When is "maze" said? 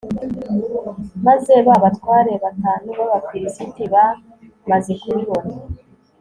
1.27-1.53